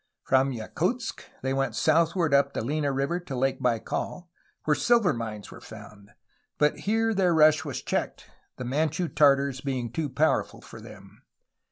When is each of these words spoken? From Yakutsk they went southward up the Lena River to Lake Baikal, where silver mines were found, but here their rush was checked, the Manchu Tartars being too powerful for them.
From 0.23 0.51
Yakutsk 0.51 1.25
they 1.43 1.53
went 1.53 1.75
southward 1.75 2.33
up 2.33 2.53
the 2.55 2.63
Lena 2.63 2.91
River 2.91 3.19
to 3.19 3.35
Lake 3.35 3.61
Baikal, 3.61 4.29
where 4.63 4.73
silver 4.73 5.13
mines 5.13 5.51
were 5.51 5.61
found, 5.61 6.09
but 6.57 6.75
here 6.89 7.13
their 7.13 7.35
rush 7.35 7.63
was 7.63 7.83
checked, 7.83 8.27
the 8.57 8.65
Manchu 8.65 9.07
Tartars 9.07 9.61
being 9.61 9.91
too 9.91 10.09
powerful 10.09 10.59
for 10.59 10.81
them. 10.81 11.21